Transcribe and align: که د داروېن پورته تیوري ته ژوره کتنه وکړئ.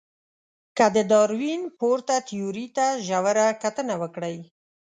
که 0.77 0.85
د 0.95 0.97
داروېن 1.11 1.61
پورته 1.79 2.15
تیوري 2.27 2.67
ته 2.75 2.85
ژوره 3.05 3.47
کتنه 3.63 3.93
وکړئ. 4.01 4.37